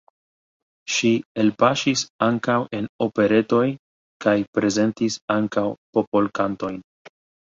[0.91, 1.09] Ŝi
[1.41, 3.65] elpaŝis ankaŭ en operetoj
[4.25, 5.65] kaj prezentis ankaŭ
[5.99, 6.81] popolkantojn.